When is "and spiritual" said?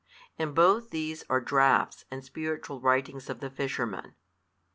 2.09-2.81